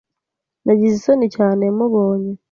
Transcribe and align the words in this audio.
Nagize 0.65 0.93
isoni 0.97 1.27
cyane 1.35 1.63
mubonye. 1.77 2.31